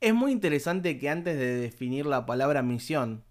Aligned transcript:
Es 0.00 0.12
muy 0.12 0.32
interesante 0.32 0.98
que 0.98 1.08
antes 1.08 1.38
de 1.38 1.56
definir 1.56 2.04
la 2.04 2.26
palabra 2.26 2.62
misión, 2.62 3.24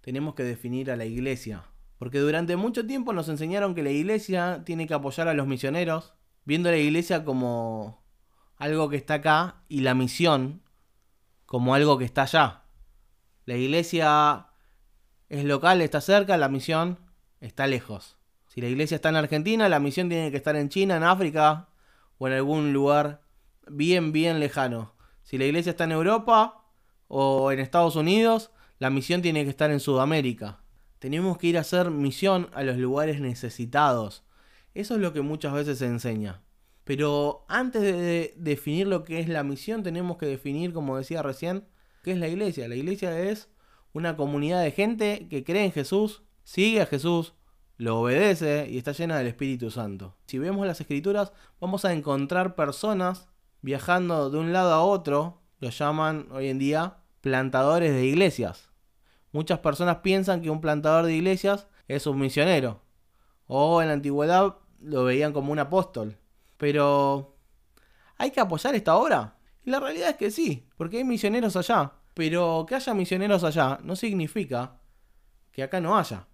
tenemos 0.00 0.34
que 0.34 0.44
definir 0.44 0.90
a 0.90 0.96
la 0.96 1.04
iglesia. 1.04 1.64
Porque 1.98 2.20
durante 2.20 2.56
mucho 2.56 2.86
tiempo 2.86 3.12
nos 3.12 3.28
enseñaron 3.28 3.74
que 3.74 3.82
la 3.82 3.90
iglesia 3.90 4.62
tiene 4.64 4.86
que 4.86 4.94
apoyar 4.94 5.28
a 5.28 5.34
los 5.34 5.46
misioneros, 5.46 6.14
viendo 6.44 6.70
a 6.70 6.72
la 6.72 6.78
iglesia 6.78 7.24
como 7.24 8.02
algo 8.56 8.88
que 8.88 8.96
está 8.96 9.14
acá 9.14 9.62
y 9.68 9.80
la 9.80 9.94
misión 9.94 10.62
como 11.44 11.74
algo 11.74 11.98
que 11.98 12.06
está 12.06 12.22
allá. 12.22 12.64
La 13.44 13.56
iglesia 13.56 14.48
es 15.28 15.44
local, 15.44 15.82
está 15.82 16.00
cerca, 16.00 16.36
la 16.36 16.48
misión 16.48 17.05
está 17.40 17.66
lejos. 17.66 18.16
Si 18.46 18.60
la 18.60 18.68
iglesia 18.68 18.96
está 18.96 19.10
en 19.10 19.16
Argentina, 19.16 19.68
la 19.68 19.80
misión 19.80 20.08
tiene 20.08 20.30
que 20.30 20.36
estar 20.36 20.56
en 20.56 20.68
China, 20.68 20.96
en 20.96 21.02
África 21.02 21.68
o 22.18 22.26
en 22.26 22.34
algún 22.34 22.72
lugar 22.72 23.22
bien, 23.68 24.12
bien 24.12 24.40
lejano. 24.40 24.94
Si 25.22 25.38
la 25.38 25.44
iglesia 25.44 25.70
está 25.70 25.84
en 25.84 25.92
Europa 25.92 26.64
o 27.08 27.52
en 27.52 27.58
Estados 27.58 27.96
Unidos, 27.96 28.50
la 28.78 28.90
misión 28.90 29.22
tiene 29.22 29.44
que 29.44 29.50
estar 29.50 29.70
en 29.70 29.80
Sudamérica. 29.80 30.60
Tenemos 30.98 31.38
que 31.38 31.48
ir 31.48 31.58
a 31.58 31.62
hacer 31.62 31.90
misión 31.90 32.48
a 32.54 32.62
los 32.62 32.76
lugares 32.76 33.20
necesitados. 33.20 34.24
Eso 34.74 34.94
es 34.94 35.00
lo 35.00 35.12
que 35.12 35.20
muchas 35.20 35.52
veces 35.52 35.78
se 35.78 35.86
enseña. 35.86 36.42
Pero 36.84 37.44
antes 37.48 37.82
de 37.82 38.34
definir 38.36 38.86
lo 38.86 39.02
que 39.02 39.18
es 39.18 39.28
la 39.28 39.42
misión, 39.42 39.82
tenemos 39.82 40.18
que 40.18 40.26
definir, 40.26 40.72
como 40.72 40.96
decía 40.96 41.22
recién, 41.22 41.64
qué 42.04 42.12
es 42.12 42.18
la 42.18 42.28
iglesia. 42.28 42.68
La 42.68 42.76
iglesia 42.76 43.18
es 43.18 43.48
una 43.92 44.16
comunidad 44.16 44.62
de 44.62 44.70
gente 44.70 45.26
que 45.28 45.42
cree 45.42 45.64
en 45.64 45.72
Jesús, 45.72 46.22
sigue 46.46 46.80
a 46.80 46.86
Jesús, 46.86 47.34
lo 47.76 48.00
obedece 48.00 48.68
y 48.70 48.78
está 48.78 48.92
llena 48.92 49.18
del 49.18 49.26
Espíritu 49.26 49.70
Santo. 49.70 50.16
Si 50.26 50.38
vemos 50.38 50.64
las 50.64 50.80
escrituras, 50.80 51.32
vamos 51.60 51.84
a 51.84 51.92
encontrar 51.92 52.54
personas 52.54 53.28
viajando 53.62 54.30
de 54.30 54.38
un 54.38 54.52
lado 54.52 54.72
a 54.72 54.82
otro, 54.82 55.42
lo 55.58 55.70
llaman 55.70 56.28
hoy 56.30 56.48
en 56.48 56.58
día 56.58 56.98
plantadores 57.20 57.92
de 57.92 58.06
iglesias. 58.06 58.70
Muchas 59.32 59.58
personas 59.58 59.96
piensan 59.96 60.40
que 60.40 60.48
un 60.48 60.60
plantador 60.60 61.04
de 61.04 61.14
iglesias 61.14 61.66
es 61.88 62.06
un 62.06 62.20
misionero, 62.20 62.80
o 63.48 63.82
en 63.82 63.88
la 63.88 63.94
antigüedad 63.94 64.56
lo 64.80 65.04
veían 65.04 65.32
como 65.32 65.50
un 65.50 65.58
apóstol. 65.58 66.16
Pero, 66.56 67.36
¿hay 68.18 68.30
que 68.30 68.40
apoyar 68.40 68.76
esta 68.76 68.94
obra? 68.94 69.36
Y 69.64 69.70
la 69.70 69.80
realidad 69.80 70.10
es 70.10 70.16
que 70.16 70.30
sí, 70.30 70.68
porque 70.76 70.98
hay 70.98 71.04
misioneros 71.04 71.56
allá. 71.56 71.92
Pero 72.14 72.64
que 72.66 72.76
haya 72.76 72.94
misioneros 72.94 73.42
allá 73.42 73.78
no 73.82 73.96
significa 73.96 74.78
que 75.50 75.64
acá 75.64 75.80
no 75.80 75.98
haya. 75.98 76.28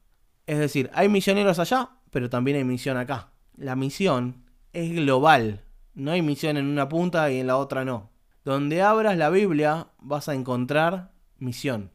Es 0.47 0.59
decir, 0.59 0.91
hay 0.95 1.09
misioneros 1.09 1.59
allá, 1.59 1.91
pero 2.11 2.29
también 2.29 2.57
hay 2.57 2.65
misión 2.65 2.97
acá. 2.97 3.33
La 3.57 3.77
misión 3.77 4.45
es 4.73 4.95
global. 4.95 5.65
No 5.95 6.11
hay 6.11 6.23
misión 6.23 6.57
en 6.57 6.67
una 6.67 6.89
punta 6.89 7.31
y 7.31 7.39
en 7.39 7.47
la 7.47 7.57
otra 7.57 7.85
no. 7.85 8.11
Donde 8.45 8.83
abras 8.83 9.17
la 9.17 9.31
Biblia 9.31 9.89
vas 9.99 10.29
a 10.29 10.35
encontrar 10.35 11.13
misión. 11.39 11.91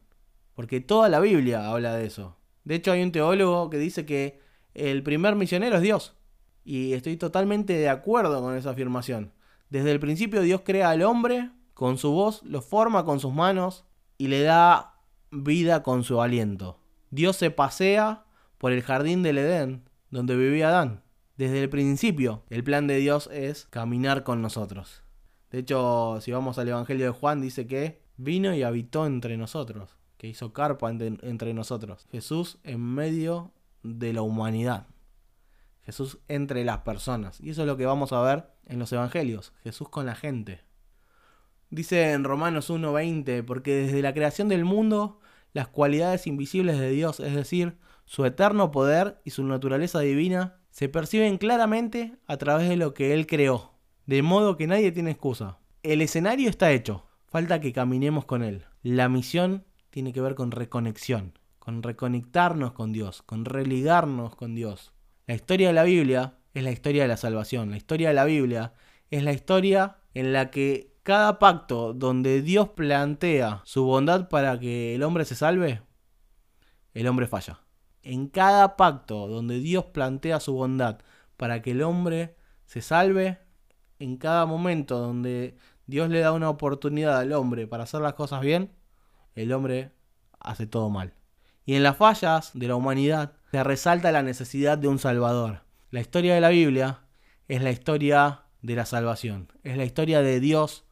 Porque 0.54 0.80
toda 0.80 1.08
la 1.08 1.20
Biblia 1.20 1.70
habla 1.70 1.94
de 1.94 2.06
eso. 2.06 2.36
De 2.64 2.76
hecho 2.76 2.92
hay 2.92 3.02
un 3.02 3.12
teólogo 3.12 3.70
que 3.70 3.78
dice 3.78 4.06
que 4.06 4.40
el 4.74 5.02
primer 5.02 5.34
misionero 5.36 5.76
es 5.76 5.82
Dios. 5.82 6.14
Y 6.64 6.92
estoy 6.92 7.16
totalmente 7.16 7.74
de 7.74 7.88
acuerdo 7.88 8.40
con 8.40 8.56
esa 8.56 8.70
afirmación. 8.70 9.32
Desde 9.70 9.92
el 9.92 10.00
principio 10.00 10.42
Dios 10.42 10.62
crea 10.64 10.90
al 10.90 11.02
hombre 11.02 11.50
con 11.74 11.98
su 11.98 12.10
voz, 12.10 12.42
lo 12.44 12.60
forma 12.62 13.04
con 13.04 13.20
sus 13.20 13.32
manos 13.32 13.84
y 14.16 14.28
le 14.28 14.42
da 14.42 14.94
vida 15.30 15.82
con 15.82 16.04
su 16.04 16.20
aliento. 16.20 16.80
Dios 17.10 17.36
se 17.36 17.50
pasea 17.50 18.24
por 18.58 18.72
el 18.72 18.82
jardín 18.82 19.22
del 19.22 19.38
Edén, 19.38 19.88
donde 20.10 20.36
vivía 20.36 20.68
Adán. 20.68 21.02
Desde 21.36 21.62
el 21.62 21.68
principio, 21.68 22.42
el 22.50 22.64
plan 22.64 22.86
de 22.86 22.96
Dios 22.96 23.28
es 23.32 23.66
caminar 23.70 24.24
con 24.24 24.42
nosotros. 24.42 25.02
De 25.50 25.60
hecho, 25.60 26.18
si 26.20 26.32
vamos 26.32 26.58
al 26.58 26.68
Evangelio 26.68 27.06
de 27.06 27.12
Juan, 27.12 27.40
dice 27.40 27.66
que 27.66 28.02
vino 28.16 28.54
y 28.54 28.64
habitó 28.64 29.06
entre 29.06 29.36
nosotros, 29.36 29.96
que 30.16 30.26
hizo 30.26 30.52
carpa 30.52 30.90
entre 30.90 31.54
nosotros. 31.54 32.06
Jesús 32.10 32.58
en 32.64 32.80
medio 32.80 33.52
de 33.82 34.12
la 34.12 34.22
humanidad. 34.22 34.88
Jesús 35.82 36.18
entre 36.28 36.64
las 36.64 36.78
personas. 36.78 37.40
Y 37.40 37.50
eso 37.50 37.62
es 37.62 37.66
lo 37.66 37.76
que 37.76 37.86
vamos 37.86 38.12
a 38.12 38.20
ver 38.20 38.50
en 38.66 38.78
los 38.78 38.92
evangelios. 38.92 39.54
Jesús 39.62 39.88
con 39.88 40.04
la 40.04 40.14
gente. 40.14 40.60
Dice 41.70 42.12
en 42.12 42.24
Romanos 42.24 42.70
1.20, 42.70 43.44
porque 43.44 43.74
desde 43.74 44.02
la 44.02 44.12
creación 44.12 44.48
del 44.48 44.64
mundo, 44.64 45.20
las 45.52 45.68
cualidades 45.68 46.26
invisibles 46.26 46.78
de 46.78 46.90
Dios, 46.90 47.20
es 47.20 47.34
decir, 47.34 47.78
su 48.08 48.24
eterno 48.24 48.70
poder 48.70 49.20
y 49.22 49.30
su 49.30 49.44
naturaleza 49.44 50.00
divina, 50.00 50.56
se 50.70 50.88
perciben 50.88 51.36
claramente 51.36 52.16
a 52.26 52.38
través 52.38 52.66
de 52.70 52.78
lo 52.78 52.94
que 52.94 53.12
Él 53.12 53.26
creó. 53.26 53.74
De 54.06 54.22
modo 54.22 54.56
que 54.56 54.66
nadie 54.66 54.92
tiene 54.92 55.10
excusa. 55.10 55.58
El 55.82 56.00
escenario 56.00 56.48
está 56.48 56.72
hecho. 56.72 57.04
Falta 57.26 57.60
que 57.60 57.74
caminemos 57.74 58.24
con 58.24 58.42
Él. 58.42 58.64
La 58.82 59.10
misión 59.10 59.66
tiene 59.90 60.14
que 60.14 60.22
ver 60.22 60.34
con 60.36 60.52
reconexión, 60.52 61.38
con 61.58 61.82
reconectarnos 61.82 62.72
con 62.72 62.92
Dios, 62.92 63.20
con 63.20 63.44
religarnos 63.44 64.34
con 64.34 64.54
Dios. 64.54 64.94
La 65.26 65.34
historia 65.34 65.68
de 65.68 65.74
la 65.74 65.84
Biblia 65.84 66.38
es 66.54 66.62
la 66.62 66.70
historia 66.70 67.02
de 67.02 67.08
la 67.08 67.18
salvación. 67.18 67.70
La 67.70 67.76
historia 67.76 68.08
de 68.08 68.14
la 68.14 68.24
Biblia 68.24 68.72
es 69.10 69.22
la 69.22 69.34
historia 69.34 69.98
en 70.14 70.32
la 70.32 70.50
que 70.50 70.94
cada 71.02 71.38
pacto 71.38 71.92
donde 71.92 72.40
Dios 72.40 72.70
plantea 72.70 73.60
su 73.64 73.84
bondad 73.84 74.30
para 74.30 74.58
que 74.58 74.94
el 74.94 75.02
hombre 75.02 75.26
se 75.26 75.34
salve, 75.34 75.82
el 76.94 77.06
hombre 77.06 77.26
falla. 77.26 77.67
En 78.02 78.28
cada 78.28 78.76
pacto 78.76 79.26
donde 79.26 79.58
Dios 79.58 79.86
plantea 79.86 80.40
su 80.40 80.54
bondad 80.54 80.98
para 81.36 81.62
que 81.62 81.72
el 81.72 81.82
hombre 81.82 82.36
se 82.66 82.80
salve, 82.80 83.38
en 83.98 84.16
cada 84.16 84.46
momento 84.46 84.98
donde 84.98 85.56
Dios 85.86 86.08
le 86.10 86.20
da 86.20 86.32
una 86.32 86.50
oportunidad 86.50 87.18
al 87.18 87.32
hombre 87.32 87.66
para 87.66 87.84
hacer 87.84 88.00
las 88.00 88.14
cosas 88.14 88.40
bien, 88.40 88.72
el 89.34 89.52
hombre 89.52 89.92
hace 90.40 90.66
todo 90.66 90.90
mal. 90.90 91.14
Y 91.64 91.74
en 91.74 91.82
las 91.82 91.96
fallas 91.96 92.50
de 92.54 92.68
la 92.68 92.76
humanidad 92.76 93.32
se 93.50 93.62
resalta 93.64 94.12
la 94.12 94.22
necesidad 94.22 94.78
de 94.78 94.88
un 94.88 94.98
Salvador. 94.98 95.62
La 95.90 96.00
historia 96.00 96.34
de 96.34 96.40
la 96.40 96.50
Biblia 96.50 97.00
es 97.46 97.62
la 97.62 97.70
historia 97.70 98.42
de 98.62 98.74
la 98.74 98.84
salvación, 98.84 99.52
es 99.62 99.76
la 99.76 99.84
historia 99.84 100.20
de 100.20 100.40
Dios 100.40 100.84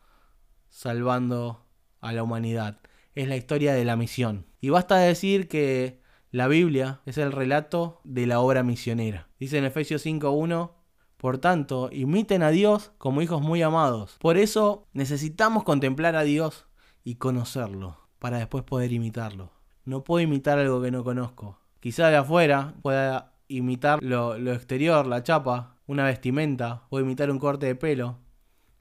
salvando 0.69 1.67
a 2.01 2.13
la 2.13 2.23
humanidad, 2.23 2.81
es 3.15 3.29
la 3.29 3.37
historia 3.37 3.75
de 3.75 3.85
la 3.85 3.97
misión. 3.97 4.47
Y 4.61 4.71
basta 4.71 4.97
decir 4.97 5.49
que 5.49 6.01
la 6.37 6.49
Biblia 6.49 7.01
es 7.07 7.17
el 7.17 7.33
relato 7.33 8.03
de 8.05 8.27
la 8.27 8.41
obra 8.41 8.63
misionera. 8.63 9.27
Dice 9.41 9.57
en 9.57 9.65
Efesios 9.65 10.05
5.1, 10.05 10.71
por 11.17 11.39
tanto, 11.39 11.89
imiten 11.91 12.43
a 12.43 12.51
Dios 12.51 12.93
como 12.99 13.23
hijos 13.23 13.41
muy 13.41 13.63
amados. 13.63 14.19
Por 14.21 14.37
eso 14.37 14.87
necesitamos 14.93 15.65
contemplar 15.65 16.15
a 16.15 16.25
Dios 16.25 16.67
y 17.05 17.15
conocerlo, 17.15 17.97
para 18.19 18.37
después 18.37 18.65
poder 18.65 18.93
imitarlo. 18.93 19.51
No 19.87 20.05
puedo 20.05 20.21
imitar 20.21 20.59
algo 20.59 20.83
que 20.83 20.91
no 20.91 21.05
conozco. 21.05 21.59
Quizá 21.81 22.09
de 22.11 22.17
afuera 22.17 22.75
pueda 22.83 23.33
imitar 23.49 24.03
lo, 24.03 24.37
exterior, 24.53 25.07
la 25.07 25.23
chapa, 25.23 25.77
una 25.87 26.05
vestimenta, 26.05 26.83
o 26.91 27.01
imitar 27.01 27.31
un 27.31 27.39
corte 27.39 27.65
de 27.65 27.77
pelo, 27.77 28.19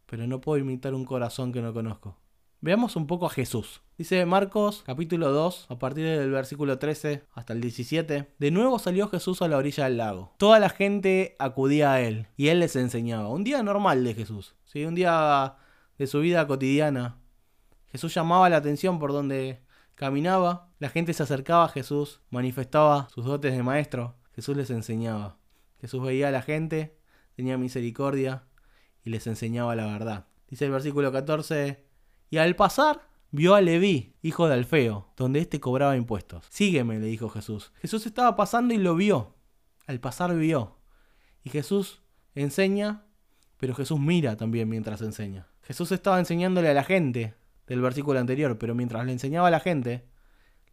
pero 0.07 0.27
no 0.27 0.41
puedo 0.41 0.57
imitar 0.57 0.93
un 0.93 1.05
corazón 1.05 1.53
que 1.53 1.61
no 1.61 1.73
conozco. 1.73 2.17
Veamos 2.61 2.95
un 2.95 3.07
poco 3.07 3.25
a 3.25 3.29
Jesús. 3.29 3.81
Dice 3.97 4.25
Marcos 4.25 4.83
capítulo 4.85 5.31
2, 5.31 5.67
a 5.69 5.79
partir 5.79 6.05
del 6.05 6.31
versículo 6.31 6.79
13 6.79 7.23
hasta 7.33 7.53
el 7.53 7.61
17. 7.61 8.33
De 8.37 8.51
nuevo 8.51 8.79
salió 8.79 9.07
Jesús 9.07 9.41
a 9.41 9.47
la 9.47 9.57
orilla 9.57 9.85
del 9.85 9.97
lago. 9.97 10.33
Toda 10.37 10.59
la 10.59 10.69
gente 10.69 11.35
acudía 11.39 11.93
a 11.93 12.01
él 12.01 12.27
y 12.37 12.47
él 12.47 12.59
les 12.59 12.75
enseñaba. 12.75 13.29
Un 13.29 13.43
día 13.43 13.61
normal 13.63 14.03
de 14.03 14.13
Jesús, 14.13 14.55
¿sí? 14.65 14.85
un 14.85 14.95
día 14.95 15.55
de 15.97 16.07
su 16.07 16.19
vida 16.19 16.47
cotidiana. 16.47 17.17
Jesús 17.91 18.13
llamaba 18.13 18.49
la 18.49 18.57
atención 18.57 18.99
por 18.99 19.11
donde 19.13 19.65
Caminaba, 19.95 20.67
la 20.79 20.89
gente 20.89 21.13
se 21.13 21.23
acercaba 21.23 21.63
a 21.65 21.69
Jesús, 21.69 22.19
manifestaba 22.29 23.07
sus 23.13 23.23
dotes 23.23 23.55
de 23.55 23.63
maestro, 23.63 24.15
Jesús 24.33 24.57
les 24.57 24.69
enseñaba. 24.69 25.37
Jesús 25.79 26.03
veía 26.03 26.27
a 26.27 26.31
la 26.31 26.41
gente, 26.41 26.97
tenía 27.37 27.57
misericordia 27.57 28.43
y 29.05 29.09
les 29.09 29.25
enseñaba 29.25 29.73
la 29.73 29.85
verdad. 29.85 30.25
Dice 30.49 30.65
el 30.65 30.71
versículo 30.71 31.13
14, 31.13 31.84
y 32.29 32.37
al 32.37 32.55
pasar 32.55 33.07
vio 33.31 33.55
a 33.55 33.61
Leví, 33.61 34.15
hijo 34.21 34.47
de 34.47 34.53
Alfeo, 34.53 35.11
donde 35.17 35.39
éste 35.39 35.59
cobraba 35.59 35.97
impuestos. 35.97 36.45
Sígueme, 36.49 36.99
le 36.99 37.07
dijo 37.07 37.29
Jesús. 37.29 37.71
Jesús 37.81 38.05
estaba 38.05 38.35
pasando 38.35 38.73
y 38.73 38.77
lo 38.77 38.95
vio. 38.95 39.35
Al 39.87 39.99
pasar 39.99 40.35
vio. 40.35 40.77
Y 41.43 41.49
Jesús 41.49 42.01
enseña, 42.33 43.03
pero 43.57 43.75
Jesús 43.75 43.99
mira 43.99 44.35
también 44.37 44.69
mientras 44.69 45.01
enseña. 45.01 45.47
Jesús 45.61 45.91
estaba 45.91 46.19
enseñándole 46.19 46.69
a 46.69 46.73
la 46.73 46.83
gente 46.83 47.35
del 47.67 47.81
versículo 47.81 48.19
anterior, 48.19 48.57
pero 48.57 48.75
mientras 48.75 49.05
le 49.05 49.11
enseñaba 49.11 49.49
a 49.49 49.51
la 49.51 49.59
gente, 49.59 50.05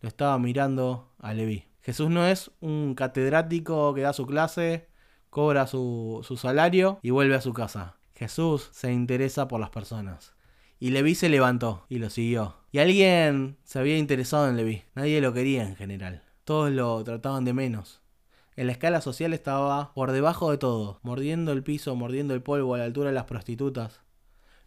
lo 0.01 0.09
estaba 0.09 0.39
mirando 0.39 1.13
a 1.19 1.35
Leví. 1.35 1.67
Jesús 1.83 2.11
no 2.11 2.27
es 2.27 2.51
un 2.61 2.95
catedrático 2.95 3.93
que 3.95 4.03
da 4.03 4.13
su 4.13 4.27
clase, 4.27 4.89
cobra 5.31 5.67
su, 5.67 6.21
su 6.23 6.37
salario 6.37 6.99
y 7.03 7.11
vuelve 7.11 7.35
a 7.35 7.41
su 7.41 7.53
casa. 7.53 7.97
Jesús 8.15 8.69
se 8.73 8.93
interesa 8.93 9.49
por 9.49 9.61
las 9.61 9.71
personas. 9.71 10.35
Y 10.83 10.91
Leví 10.91 11.15
se 11.15 11.29
levantó 11.29 11.87
y 11.89 12.01
lo 12.01 12.11
siguió. 12.11 12.57
Y 12.73 12.81
alguien 12.81 13.57
se 13.63 13.79
había 13.79 13.99
interesado 13.99 14.49
en 14.49 14.57
Leví. 14.57 14.83
Nadie 14.97 15.21
lo 15.21 15.33
quería 15.33 15.63
en 15.63 15.77
general. 15.77 16.25
Todos 16.43 16.73
lo 16.73 17.05
trataban 17.05 17.45
de 17.45 17.53
menos. 17.53 18.03
en 18.57 18.67
la 18.67 18.73
escala 18.73 19.01
social 19.01 19.33
estaba 19.33 19.95
por 19.95 20.11
debajo 20.11 20.51
de 20.51 20.59
todo, 20.59 20.99
mordiendo 21.05 21.53
el 21.53 21.63
piso, 21.63 21.95
mordiendo 21.95 22.35
el 22.35 22.43
polvo 22.43 22.75
a 22.75 22.79
la 22.79 22.85
altura 22.85 23.11
de 23.11 23.15
las 23.15 23.27
prostitutas. 23.27 24.01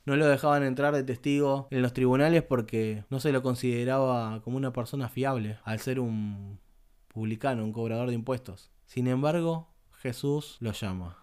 No 0.06 0.16
lo 0.16 0.26
dejaban 0.26 0.64
entrar 0.64 0.96
de 0.96 1.04
testigo 1.04 1.68
en 1.70 1.82
los 1.82 1.92
tribunales 1.92 2.44
porque 2.44 3.04
no 3.10 3.20
se 3.20 3.34
lo 3.34 3.44
consideraba 3.44 4.42
como 4.42 4.56
una 4.56 4.72
persona 4.72 5.10
fiable, 5.10 5.58
al 5.66 5.82
ser 5.82 6.00
un 6.00 6.62
publicano, 7.10 7.66
un 7.66 7.74
cobrador 7.74 8.08
de 8.08 8.16
impuestos. 8.16 8.72
Sin 8.86 9.08
embargo, 9.08 9.68
Jesús 9.92 10.56
lo 10.62 10.72
llama. 10.72 11.18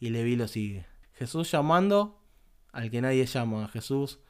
Y 0.00 0.08
Leví 0.08 0.34
lo 0.36 0.48
sigue. 0.48 0.86
Jesús 1.12 1.50
llamando 1.50 2.21
al 2.72 2.90
que 2.90 3.00
nadie 3.00 3.26
llama. 3.26 3.68
Jesús 3.68 4.20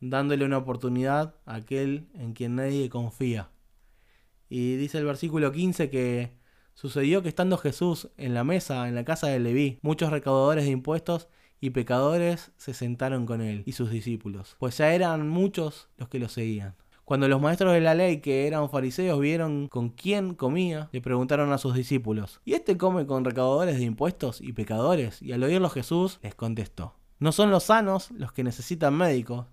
dándole 0.00 0.44
una 0.44 0.58
oportunidad 0.58 1.34
a 1.44 1.56
aquel 1.56 2.08
en 2.14 2.32
quien 2.34 2.56
nadie 2.56 2.88
confía. 2.88 3.50
Y 4.48 4.76
dice 4.76 4.98
el 4.98 5.04
versículo 5.04 5.50
15 5.50 5.90
que 5.90 6.36
Sucedió 6.76 7.22
que 7.22 7.30
estando 7.30 7.56
Jesús 7.56 8.10
en 8.18 8.34
la 8.34 8.44
mesa 8.44 8.86
en 8.86 8.94
la 8.94 9.06
casa 9.06 9.28
de 9.28 9.40
Leví, 9.40 9.78
muchos 9.80 10.10
recaudadores 10.10 10.66
de 10.66 10.72
impuestos 10.72 11.26
y 11.58 11.70
pecadores 11.70 12.52
se 12.58 12.74
sentaron 12.74 13.24
con 13.24 13.40
él 13.40 13.62
y 13.64 13.72
sus 13.72 13.90
discípulos, 13.90 14.56
pues 14.58 14.76
ya 14.76 14.92
eran 14.92 15.26
muchos 15.26 15.88
los 15.96 16.10
que 16.10 16.18
lo 16.18 16.28
seguían. 16.28 16.74
Cuando 17.06 17.28
los 17.28 17.40
maestros 17.40 17.72
de 17.72 17.80
la 17.80 17.94
ley, 17.94 18.20
que 18.20 18.46
eran 18.46 18.68
fariseos, 18.68 19.18
vieron 19.18 19.68
con 19.68 19.88
quién 19.88 20.34
comía, 20.34 20.90
le 20.92 21.00
preguntaron 21.00 21.50
a 21.50 21.56
sus 21.56 21.74
discípulos, 21.74 22.42
¿y 22.44 22.52
este 22.52 22.76
come 22.76 23.06
con 23.06 23.24
recaudadores 23.24 23.78
de 23.78 23.84
impuestos 23.84 24.42
y 24.42 24.52
pecadores? 24.52 25.22
Y 25.22 25.32
al 25.32 25.44
oírlo 25.44 25.70
Jesús 25.70 26.18
les 26.22 26.34
contestó, 26.34 26.94
no 27.18 27.32
son 27.32 27.50
los 27.50 27.64
sanos 27.64 28.10
los 28.12 28.32
que 28.32 28.44
necesitan 28.44 28.94
médicos, 28.94 29.46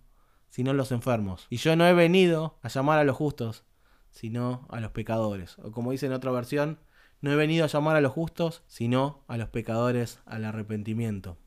sino 0.50 0.74
los 0.74 0.92
enfermos. 0.92 1.48
Y 1.50 1.58
yo 1.58 1.76
no 1.76 1.88
he 1.88 1.94
venido 1.94 2.58
a 2.62 2.68
llamar 2.68 3.00
a 3.00 3.04
los 3.04 3.16
justos, 3.16 3.64
sino 4.12 4.68
a 4.70 4.80
los 4.80 4.92
pecadores. 4.92 5.58
O 5.60 5.72
como 5.72 5.92
dice 5.92 6.06
en 6.06 6.14
otra 6.14 6.32
versión, 6.32 6.80
no 7.22 7.32
he 7.32 7.36
venido 7.36 7.64
a 7.64 7.70
llamar 7.70 7.96
a 7.96 8.02
los 8.02 8.12
justos, 8.12 8.64
sino 8.68 9.24
a 9.28 9.38
los 9.38 9.50
pecadores 9.50 10.20
al 10.26 10.46
arrepentimiento. 10.46 11.38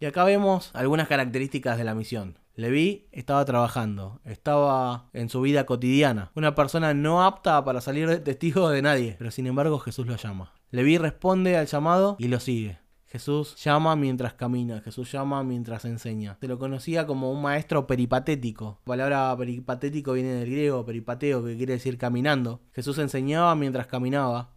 Y 0.00 0.06
acá 0.06 0.24
vemos 0.24 0.70
algunas 0.74 1.08
características 1.08 1.78
de 1.78 1.84
la 1.84 1.94
misión. 1.94 2.38
Leví 2.54 3.06
estaba 3.12 3.44
trabajando, 3.44 4.20
estaba 4.24 5.10
en 5.12 5.28
su 5.28 5.42
vida 5.42 5.66
cotidiana, 5.66 6.32
una 6.34 6.54
persona 6.54 6.94
no 6.94 7.22
apta 7.22 7.62
para 7.64 7.82
salir 7.82 8.08
de 8.08 8.18
testigo 8.18 8.70
de 8.70 8.80
nadie, 8.80 9.16
pero 9.18 9.30
sin 9.30 9.46
embargo 9.46 9.78
Jesús 9.78 10.06
lo 10.06 10.16
llama. 10.16 10.54
Leví 10.70 10.96
responde 10.96 11.56
al 11.56 11.66
llamado 11.66 12.16
y 12.18 12.28
lo 12.28 12.40
sigue. 12.40 12.78
Jesús 13.08 13.54
llama 13.62 13.94
mientras 13.94 14.34
camina, 14.34 14.80
Jesús 14.80 15.10
llama 15.12 15.42
mientras 15.44 15.84
enseña. 15.84 16.36
Se 16.40 16.48
lo 16.48 16.58
conocía 16.58 17.06
como 17.06 17.30
un 17.30 17.40
maestro 17.40 17.86
peripatético. 17.86 18.80
La 18.84 18.92
palabra 18.92 19.36
peripatético 19.36 20.12
viene 20.12 20.32
del 20.34 20.50
griego 20.50 20.84
peripateo, 20.84 21.44
que 21.44 21.56
quiere 21.56 21.74
decir 21.74 21.98
caminando. 21.98 22.60
Jesús 22.72 22.98
enseñaba 22.98 23.54
mientras 23.54 23.86
caminaba, 23.86 24.50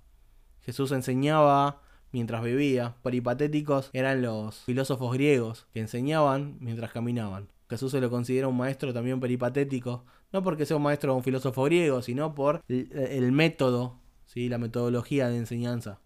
Jesús 0.61 0.91
enseñaba 0.91 1.81
mientras 2.11 2.41
bebía. 2.41 2.95
Peripatéticos 3.03 3.89
eran 3.93 4.21
los 4.21 4.61
filósofos 4.61 5.13
griegos 5.13 5.67
que 5.73 5.79
enseñaban 5.79 6.57
mientras 6.59 6.91
caminaban. 6.91 7.49
Jesús 7.69 7.91
se 7.91 8.01
lo 8.01 8.09
considera 8.09 8.47
un 8.47 8.57
maestro 8.57 8.93
también 8.93 9.19
peripatético, 9.19 10.05
no 10.31 10.43
porque 10.43 10.65
sea 10.65 10.77
un 10.77 10.83
maestro 10.83 11.13
o 11.13 11.17
un 11.17 11.23
filósofo 11.23 11.63
griego, 11.63 12.01
sino 12.01 12.33
por 12.33 12.63
el, 12.67 13.31
método, 13.31 13.99
¿sí? 14.25 14.49
la 14.49 14.57
metodología 14.57 15.29
de 15.29 15.37
enseñanza. 15.37 15.99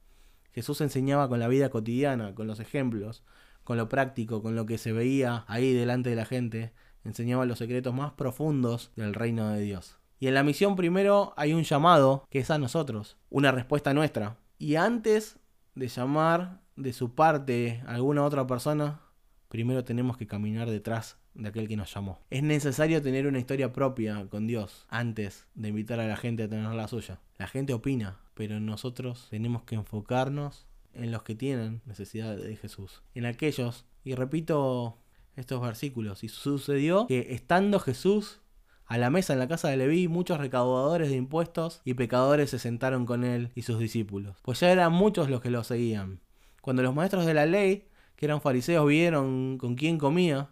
Jesús 0.54 0.82
enseñaba 0.82 1.28
con 1.28 1.40
la 1.40 1.48
vida 1.48 1.70
cotidiana, 1.70 2.36
con 2.36 2.48
los 2.48 2.60
ejemplos, 2.60 3.24
con 3.64 3.78
lo 3.78 3.90
práctico, 3.90 4.42
con 4.42 4.56
lo 4.56 4.66
que 4.66 4.78
se 4.78 4.92
veía 4.92 5.46
ahí 5.48 5.74
delante 5.74 6.10
de 6.10 6.16
la 6.16 6.26
gente. 6.26 6.74
Enseñaba 7.04 7.46
los 7.46 7.60
secretos 7.60 7.94
más 7.94 8.14
profundos 8.14 8.92
del 8.96 9.14
reino 9.14 9.50
de 9.50 9.62
Dios. 9.62 9.98
Y 10.20 10.28
en 10.28 10.36
la 10.36 10.44
misión 10.44 10.76
primero 10.76 11.34
hay 11.36 11.54
un 11.54 11.64
llamado 11.64 12.26
que 12.30 12.40
es 12.40 12.50
a 12.50 12.58
nosotros, 12.58 13.18
una 13.30 13.52
respuesta 13.52 13.94
nuestra. 13.94 14.38
Y 14.58 14.76
antes 14.76 15.38
de 15.76 15.88
llamar 15.88 16.62
de 16.76 16.94
su 16.94 17.14
parte 17.14 17.84
a 17.86 17.96
alguna 17.96 18.24
otra 18.24 18.48
persona, 18.48 19.02
primero 19.50 19.84
tenemos 19.84 20.18
que 20.18 20.28
caminar 20.28 20.70
detrás 20.70 21.18
de 21.34 21.50
aquel 21.50 21.68
que 21.68 21.78
nos 21.78 21.94
llamó. 21.94 22.20
Es 22.30 22.44
necesario 22.44 23.02
tener 23.02 23.28
una 23.28 23.40
historia 23.40 23.74
propia 23.74 24.28
con 24.30 24.48
Dios 24.48 24.86
antes 24.90 25.48
de 25.56 25.70
invitar 25.70 26.00
a 26.00 26.08
la 26.08 26.16
gente 26.16 26.44
a 26.44 26.50
tener 26.50 26.72
la 26.74 26.88
suya. 26.88 27.20
La 27.38 27.48
gente 27.48 27.74
opina, 27.74 28.20
pero 28.34 28.60
nosotros 28.60 29.28
tenemos 29.30 29.64
que 29.64 29.76
enfocarnos 29.76 30.66
en 30.94 31.12
los 31.12 31.24
que 31.24 31.36
tienen 31.36 31.82
necesidad 31.86 32.36
de 32.36 32.56
Jesús. 32.56 33.02
En 33.16 33.26
aquellos, 33.26 33.86
y 34.04 34.16
repito 34.16 35.00
estos 35.36 35.62
versículos, 35.62 36.24
y 36.24 36.30
sucedió 36.30 37.08
que 37.08 37.34
estando 37.34 37.80
Jesús 37.80 38.42
a 38.86 38.98
la 38.98 39.10
mesa 39.10 39.34
en 39.34 39.40
la 39.40 39.48
casa 39.48 39.70
de 39.70 39.78
Leví 39.78 40.08
muchos 40.08 40.38
recaudadores 40.38 41.10
de 41.10 41.16
impuestos 41.16 41.82
y 41.86 41.94
pecadores 41.96 42.50
se 42.50 42.60
sentaron 42.60 43.06
con 43.06 43.24
él 43.24 43.52
y 43.56 43.64
sus 43.64 43.80
discípulos, 43.80 44.38
pues 44.44 44.60
ya 44.60 44.72
eran 44.72 44.94
muchos 44.94 45.30
los 45.30 45.42
que 45.42 45.50
lo 45.50 45.64
seguían. 45.64 46.20
Cuando 46.62 46.84
los 46.84 46.94
maestros 46.94 47.26
de 47.26 47.34
la 47.34 47.46
ley, 47.46 47.88
que 48.16 48.26
eran 48.26 48.42
fariseos, 48.42 48.86
vieron 48.88 49.58
con 49.58 49.76
quién 49.76 49.98
comía, 49.98 50.50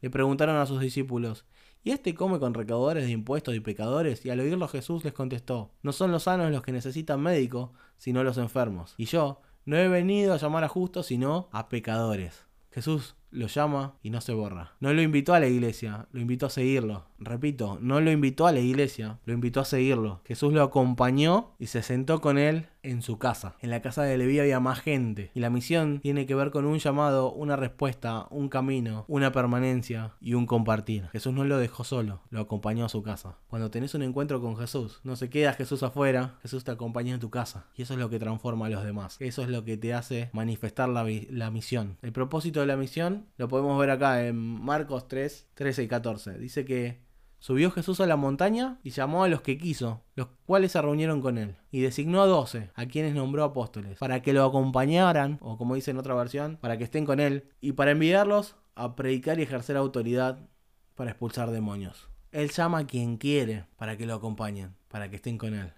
le 0.00 0.10
preguntaron 0.10 0.56
a 0.56 0.66
sus 0.66 0.80
discípulos, 0.80 1.44
¿y 1.84 1.92
este 1.92 2.14
come 2.14 2.40
con 2.40 2.54
recaudadores 2.54 3.04
de 3.04 3.12
impuestos 3.12 3.54
y 3.54 3.60
pecadores? 3.60 4.24
Y 4.26 4.30
al 4.30 4.40
oírlo 4.40 4.66
Jesús 4.66 5.04
les 5.04 5.12
contestó, 5.12 5.70
no 5.82 5.92
son 5.92 6.10
los 6.10 6.24
sanos 6.24 6.50
los 6.50 6.62
que 6.62 6.72
necesitan 6.72 7.20
médico, 7.20 7.72
sino 7.98 8.24
los 8.24 8.38
enfermos. 8.38 8.94
Y 8.96 9.04
yo 9.04 9.40
no 9.66 9.76
he 9.76 9.88
venido 9.88 10.34
a 10.34 10.38
llamar 10.38 10.64
a 10.64 10.68
justos, 10.68 11.06
sino 11.06 11.48
a 11.52 11.68
pecadores. 11.68 12.46
Jesús 12.70 13.14
lo 13.30 13.46
llama 13.46 13.94
y 14.02 14.10
no 14.10 14.20
se 14.20 14.32
borra. 14.32 14.72
No 14.80 14.92
lo 14.92 15.00
invitó 15.00 15.34
a 15.34 15.40
la 15.40 15.46
iglesia, 15.46 16.08
lo 16.12 16.20
invitó 16.20 16.46
a 16.46 16.50
seguirlo. 16.50 17.04
Repito, 17.18 17.78
no 17.80 18.00
lo 18.00 18.10
invitó 18.10 18.46
a 18.46 18.52
la 18.52 18.60
iglesia, 18.60 19.20
lo 19.24 19.32
invitó 19.32 19.60
a 19.60 19.64
seguirlo. 19.64 20.22
Jesús 20.24 20.52
lo 20.52 20.62
acompañó 20.62 21.52
y 21.58 21.66
se 21.66 21.82
sentó 21.82 22.20
con 22.20 22.36
él 22.36 22.66
en 22.84 23.02
su 23.02 23.18
casa. 23.18 23.56
En 23.60 23.70
la 23.70 23.82
casa 23.82 24.02
de 24.02 24.16
Leví 24.16 24.38
había 24.38 24.60
más 24.60 24.80
gente. 24.80 25.30
Y 25.34 25.40
la 25.40 25.50
misión 25.50 26.00
tiene 26.00 26.26
que 26.26 26.34
ver 26.34 26.50
con 26.50 26.64
un 26.64 26.78
llamado, 26.78 27.32
una 27.32 27.56
respuesta, 27.56 28.26
un 28.30 28.48
camino, 28.48 29.04
una 29.08 29.32
permanencia 29.32 30.12
y 30.20 30.34
un 30.34 30.46
compartir. 30.46 31.08
Jesús 31.12 31.32
no 31.32 31.44
lo 31.44 31.58
dejó 31.58 31.84
solo, 31.84 32.20
lo 32.30 32.40
acompañó 32.40 32.84
a 32.84 32.88
su 32.88 33.02
casa. 33.02 33.38
Cuando 33.48 33.70
tenés 33.70 33.94
un 33.94 34.02
encuentro 34.02 34.40
con 34.40 34.56
Jesús, 34.56 35.00
no 35.02 35.16
se 35.16 35.30
queda 35.30 35.54
Jesús 35.54 35.82
afuera, 35.82 36.38
Jesús 36.42 36.64
te 36.64 36.70
acompaña 36.70 37.14
en 37.14 37.20
tu 37.20 37.30
casa. 37.30 37.66
Y 37.74 37.82
eso 37.82 37.94
es 37.94 38.00
lo 38.00 38.10
que 38.10 38.18
transforma 38.18 38.66
a 38.66 38.70
los 38.70 38.84
demás. 38.84 39.16
Eso 39.20 39.42
es 39.42 39.48
lo 39.48 39.64
que 39.64 39.76
te 39.76 39.94
hace 39.94 40.30
manifestar 40.32 40.88
la, 40.88 41.06
la 41.30 41.50
misión. 41.50 41.96
El 42.02 42.12
propósito 42.12 42.60
de 42.60 42.66
la 42.66 42.76
misión 42.76 43.26
lo 43.36 43.48
podemos 43.48 43.78
ver 43.80 43.90
acá 43.90 44.26
en 44.26 44.36
Marcos 44.36 45.08
3, 45.08 45.48
13 45.54 45.82
y 45.82 45.88
14. 45.88 46.38
Dice 46.38 46.64
que 46.64 47.02
Subió 47.44 47.70
Jesús 47.70 48.00
a 48.00 48.06
la 48.06 48.16
montaña 48.16 48.78
y 48.82 48.88
llamó 48.88 49.22
a 49.22 49.28
los 49.28 49.42
que 49.42 49.58
quiso, 49.58 50.00
los 50.14 50.28
cuales 50.46 50.72
se 50.72 50.80
reunieron 50.80 51.20
con 51.20 51.36
él, 51.36 51.56
y 51.70 51.82
designó 51.82 52.22
a 52.22 52.26
doce, 52.26 52.70
a 52.74 52.86
quienes 52.86 53.14
nombró 53.14 53.44
apóstoles, 53.44 53.98
para 53.98 54.22
que 54.22 54.32
lo 54.32 54.46
acompañaran, 54.46 55.36
o 55.42 55.58
como 55.58 55.74
dice 55.74 55.90
en 55.90 55.98
otra 55.98 56.14
versión, 56.14 56.56
para 56.56 56.78
que 56.78 56.84
estén 56.84 57.04
con 57.04 57.20
él, 57.20 57.50
y 57.60 57.72
para 57.72 57.90
enviarlos 57.90 58.56
a 58.74 58.96
predicar 58.96 59.38
y 59.38 59.42
ejercer 59.42 59.76
autoridad 59.76 60.48
para 60.94 61.10
expulsar 61.10 61.50
demonios. 61.50 62.08
Él 62.32 62.48
llama 62.48 62.78
a 62.78 62.86
quien 62.86 63.18
quiere 63.18 63.66
para 63.76 63.98
que 63.98 64.06
lo 64.06 64.14
acompañen, 64.14 64.74
para 64.88 65.10
que 65.10 65.16
estén 65.16 65.36
con 65.36 65.52
él, 65.52 65.74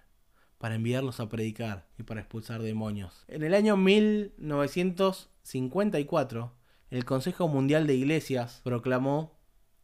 para 0.59 0.75
enviarlos 0.75 1.19
a 1.19 1.27
predicar 1.27 1.89
y 1.97 2.03
para 2.03 2.21
expulsar 2.21 2.61
demonios. 2.61 3.25
En 3.27 3.43
el 3.43 3.53
año 3.53 3.75
1954, 3.75 6.53
el 6.91 7.03
Consejo 7.03 7.49
Mundial 7.49 7.87
de 7.87 7.95
Iglesias 7.95 8.61
proclamó 8.63 9.36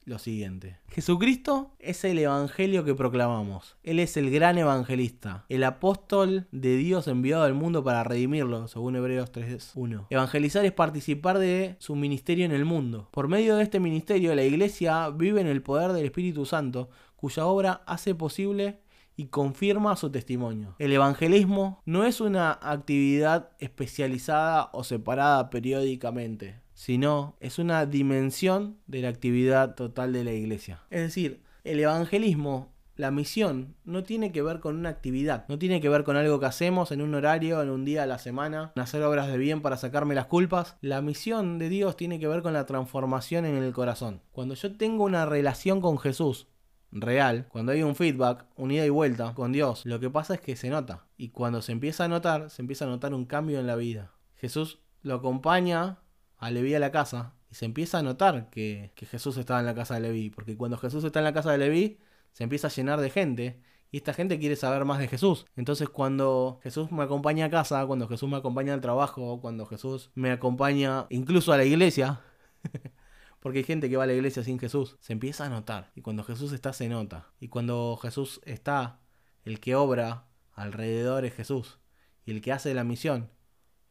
lo 0.05 0.19
siguiente. 0.19 0.77
Jesucristo 0.89 1.71
es 1.79 2.03
el 2.03 2.19
Evangelio 2.19 2.83
que 2.83 2.95
proclamamos. 2.95 3.77
Él 3.83 3.99
es 3.99 4.17
el 4.17 4.31
gran 4.31 4.57
evangelista, 4.57 5.45
el 5.49 5.63
apóstol 5.63 6.47
de 6.51 6.77
Dios 6.77 7.07
enviado 7.07 7.43
al 7.43 7.53
mundo 7.53 7.83
para 7.83 8.03
redimirlo, 8.03 8.67
según 8.67 8.95
Hebreos 8.95 9.31
3.1. 9.31 10.07
Evangelizar 10.09 10.65
es 10.65 10.71
participar 10.71 11.39
de 11.39 11.75
su 11.79 11.95
ministerio 11.95 12.45
en 12.45 12.51
el 12.51 12.65
mundo. 12.65 13.07
Por 13.11 13.27
medio 13.27 13.55
de 13.55 13.63
este 13.63 13.79
ministerio, 13.79 14.35
la 14.35 14.43
iglesia 14.43 15.09
vive 15.09 15.41
en 15.41 15.47
el 15.47 15.61
poder 15.61 15.93
del 15.93 16.05
Espíritu 16.05 16.45
Santo, 16.45 16.89
cuya 17.15 17.45
obra 17.45 17.81
hace 17.85 18.15
posible 18.15 18.79
y 19.15 19.27
confirma 19.27 19.95
su 19.95 20.09
testimonio. 20.09 20.75
El 20.79 20.91
evangelismo 20.91 21.81
no 21.85 22.05
es 22.05 22.19
una 22.19 22.51
actividad 22.61 23.51
especializada 23.59 24.69
o 24.73 24.83
separada 24.83 25.49
periódicamente 25.49 26.62
sino 26.83 27.37
es 27.39 27.59
una 27.59 27.85
dimensión 27.85 28.77
de 28.87 29.03
la 29.03 29.07
actividad 29.07 29.73
total 29.75 30.11
de 30.11 30.25
la 30.25 30.33
iglesia. 30.33 30.81
Es 30.89 30.99
decir, 30.99 31.41
el 31.63 31.79
evangelismo, 31.79 32.73
la 32.97 33.09
misión, 33.09 33.77
no 33.85 34.03
tiene 34.03 34.33
que 34.33 34.41
ver 34.41 34.59
con 34.59 34.75
una 34.75 34.89
actividad, 34.89 35.45
no 35.47 35.57
tiene 35.57 35.79
que 35.79 35.87
ver 35.87 36.03
con 36.03 36.17
algo 36.17 36.41
que 36.41 36.45
hacemos 36.45 36.91
en 36.91 37.01
un 37.01 37.15
horario, 37.15 37.61
en 37.61 37.69
un 37.69 37.85
día 37.85 38.03
a 38.03 38.05
la 38.05 38.19
semana, 38.19 38.73
hacer 38.75 39.01
obras 39.03 39.29
de 39.29 39.37
bien 39.37 39.61
para 39.61 39.77
sacarme 39.77 40.13
las 40.13 40.25
culpas. 40.25 40.75
La 40.81 41.01
misión 41.01 41.57
de 41.57 41.69
Dios 41.69 41.95
tiene 41.95 42.19
que 42.19 42.27
ver 42.27 42.41
con 42.41 42.51
la 42.51 42.65
transformación 42.65 43.45
en 43.45 43.55
el 43.55 43.71
corazón. 43.71 44.19
Cuando 44.33 44.53
yo 44.53 44.75
tengo 44.75 45.05
una 45.05 45.25
relación 45.25 45.79
con 45.79 45.97
Jesús, 45.97 46.47
real, 46.91 47.47
cuando 47.47 47.71
hay 47.71 47.81
un 47.83 47.95
feedback, 47.95 48.45
un 48.57 48.71
ida 48.71 48.85
y 48.85 48.89
vuelta 48.89 49.33
con 49.35 49.53
Dios, 49.53 49.85
lo 49.85 50.01
que 50.01 50.09
pasa 50.09 50.33
es 50.33 50.41
que 50.41 50.57
se 50.57 50.69
nota. 50.69 51.05
Y 51.15 51.29
cuando 51.29 51.61
se 51.61 51.71
empieza 51.71 52.03
a 52.03 52.09
notar, 52.09 52.49
se 52.49 52.61
empieza 52.61 52.83
a 52.83 52.89
notar 52.89 53.13
un 53.13 53.23
cambio 53.23 53.61
en 53.61 53.67
la 53.67 53.77
vida. 53.77 54.11
Jesús 54.35 54.79
lo 55.01 55.15
acompaña 55.15 56.02
a 56.43 56.51
Leví 56.51 56.75
a 56.75 56.79
la 56.79 56.91
casa 56.91 57.33
y 57.49 57.55
se 57.55 57.65
empieza 57.65 57.99
a 57.99 58.03
notar 58.03 58.49
que, 58.49 58.91
Jesús 59.09 59.37
estaba 59.37 59.59
en 59.59 59.65
la 59.65 59.75
casa 59.75 59.95
de 59.95 60.01
Leví, 60.01 60.29
porque 60.29 60.57
cuando 60.57 60.77
Jesús 60.77 61.03
está 61.03 61.19
en 61.19 61.25
la 61.25 61.33
casa 61.33 61.51
de 61.51 61.57
Leví 61.57 61.99
se 62.33 62.43
empieza 62.43 62.67
a 62.67 62.71
llenar 62.71 62.99
de 62.99 63.09
gente 63.11 63.61
Y 63.91 63.97
esta 63.97 64.13
gente 64.13 64.39
quiere 64.39 64.55
saber 64.55 64.85
más 64.85 64.97
de 64.99 65.07
Jesús. 65.07 65.45
Entonces 65.55 65.87
cuando 65.87 66.59
Jesús 66.63 66.91
me 66.91 67.03
acompaña 67.03 67.45
a 67.45 67.49
casa, 67.49 67.85
cuando 67.85 68.07
Jesús 68.07 68.29
me 68.29 68.37
acompaña 68.37 68.73
al 68.73 68.81
trabajo, 68.81 69.39
cuando 69.39 69.65
Jesús 69.65 70.09
me 70.15 70.31
acompaña 70.31 71.05
incluso 71.09 71.53
a 71.53 71.57
la 71.57 71.65
iglesia, 71.65 72.21
porque 73.39 73.59
hay 73.59 73.63
gente 73.65 73.89
que 73.89 73.97
va 73.97 74.03
a 74.03 74.07
la 74.07 74.13
iglesia 74.13 74.43
sin 74.43 74.59
Jesús, 74.59 74.97
se 74.99 75.13
empieza 75.13 75.45
a 75.45 75.49
notar. 75.49 75.91
Y 75.95 76.01
cuando 76.01 76.23
Jesús 76.23 76.53
está, 76.53 76.73
se 76.73 76.89
nota. 76.89 77.27
Y 77.39 77.49
cuando 77.49 77.97
Jesús 78.01 78.41
está, 78.45 78.99
el 79.45 79.59
que 79.59 79.75
obra 79.75 80.25
alrededor 80.53 81.25
es 81.25 81.33
Jesús. 81.35 81.79
Y 82.25 82.31
el 82.31 82.41
que 82.41 82.51
hace 82.51 82.73
la 82.73 82.83
misión 82.83 83.29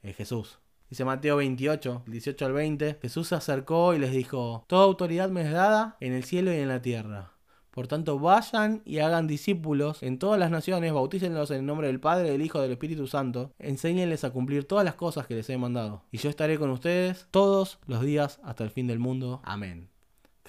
es 0.03 0.17
Jesús. 0.17 0.62
Dice 0.93 1.07
Mateo 1.07 1.37
28, 1.39 2.03
18 2.07 2.45
al 2.45 2.53
20, 2.53 2.99
Jesús 3.01 3.29
se 3.29 3.35
acercó 3.35 3.95
y 3.95 3.99
les 3.99 4.13
dijo, 4.13 4.67
Toda 4.67 4.85
autoridad 4.85 5.31
me 5.31 5.41
es 5.41 5.51
dada 5.51 5.97
en 6.01 6.13
el 6.13 6.23
cielo 6.23 6.53
y 6.53 6.59
en 6.59 6.69
la 6.69 6.83
tierra. 6.83 7.33
Por 7.71 7.87
tanto, 7.89 8.19
vayan 8.19 8.83
y 8.85 8.99
hagan 8.99 9.27
discípulos 9.27 10.03
en 10.03 10.19
todas 10.19 10.39
las 10.39 10.51
naciones, 10.51 10.93
bautícenlos 10.93 11.51
en 11.51 11.61
el 11.61 11.65
nombre 11.65 11.87
del 11.87 11.99
Padre, 11.99 12.31
del 12.31 12.43
Hijo, 12.43 12.61
del 12.61 12.73
Espíritu 12.73 13.07
Santo, 13.07 13.55
enséñenles 13.59 14.25
a 14.25 14.33
cumplir 14.33 14.69
todas 14.69 14.85
las 14.85 14.97
cosas 14.97 15.27
que 15.27 15.35
les 15.35 15.49
he 15.49 15.57
mandado. 15.57 16.03
Y 16.11 16.19
yo 16.19 16.29
estaré 16.29 16.59
con 16.59 16.69
ustedes 16.69 17.27
todos 17.31 17.79
los 17.87 18.03
días 18.03 18.39
hasta 18.45 18.63
el 18.63 18.69
fin 18.69 18.87
del 18.87 18.99
mundo. 18.99 19.41
Amén. 19.45 19.92